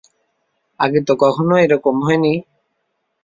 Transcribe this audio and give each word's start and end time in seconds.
আগে 0.79 0.99
তো 1.07 1.13
এরকম 1.13 1.95
কখনো 1.95 2.05
হয় 2.05 2.19
নি! 2.23 2.33